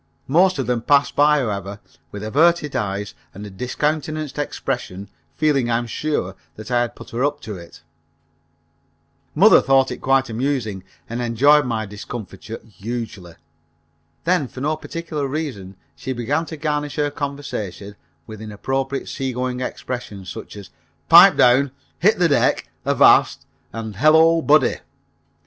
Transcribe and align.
Most 0.27 0.57
of 0.57 0.65
them 0.65 0.81
passed 0.81 1.15
by, 1.15 1.37
however, 1.37 1.79
with 2.11 2.23
averted 2.23 2.75
eyes 2.75 3.13
and 3.35 3.45
a 3.45 3.51
discountenanced 3.51 4.39
expression, 4.39 5.09
feeling, 5.35 5.69
I 5.69 5.77
am 5.77 5.85
sure, 5.85 6.33
that 6.55 6.71
I 6.71 6.81
had 6.81 6.95
put 6.95 7.11
her 7.11 7.23
up 7.23 7.39
to 7.41 7.55
it. 7.55 7.83
Mother 9.35 9.61
thought 9.61 9.91
it 9.91 9.97
quite 9.99 10.27
amusing, 10.27 10.83
and 11.07 11.21
enjoyed 11.21 11.67
my 11.67 11.85
discomfiture 11.85 12.61
hugely. 12.65 13.35
Then 14.23 14.47
for 14.47 14.59
no 14.61 14.75
particular 14.75 15.27
reason 15.27 15.75
she 15.95 16.13
began 16.13 16.47
to 16.47 16.57
garnish 16.57 16.95
her 16.95 17.11
conversation 17.11 17.95
with 18.25 18.41
inappropriate 18.41 19.07
seagoing 19.07 19.59
expressions, 19.59 20.29
such 20.31 20.55
as 20.55 20.71
"Pipe 21.09 21.37
down," 21.37 21.69
"Hit 21.99 22.17
the 22.17 22.27
deck," 22.27 22.69
"Avast," 22.87 23.45
and 23.71 23.97
"Hello, 23.97 24.41
Buddy!" 24.41 24.77